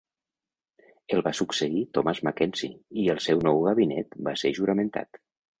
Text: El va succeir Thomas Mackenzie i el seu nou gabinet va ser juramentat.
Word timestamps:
El 1.17 1.21
va 1.27 1.33
succeir 1.41 1.83
Thomas 1.97 2.23
Mackenzie 2.29 3.03
i 3.03 3.07
el 3.15 3.23
seu 3.27 3.45
nou 3.49 3.63
gabinet 3.69 4.21
va 4.31 4.37
ser 4.45 4.57
juramentat. 4.63 5.25